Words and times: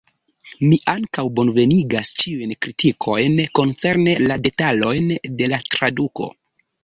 Mi 0.67 0.77
ankaŭ 0.93 1.23
bonvenigas 1.39 2.11
ĉiujn 2.21 2.55
kritikojn 2.65 3.37
koncerne 3.59 4.17
la 4.23 4.39
detalojn 4.47 5.15
de 5.43 5.51
la 5.55 5.61
traduko. 5.77 6.31